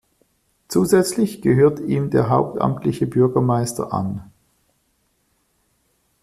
[0.67, 4.31] Zusätzlich gehört ihm der hauptamtliche Bürgermeister an.